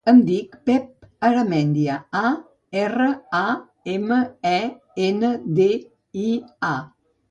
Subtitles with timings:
[0.11, 2.33] Em dic Pep Aramendia: a,
[2.85, 3.11] erra,
[3.43, 3.45] a,
[3.97, 4.21] ema,
[4.57, 4.59] e,
[5.13, 5.73] ena, de,
[6.29, 6.31] i,
[6.77, 6.79] a.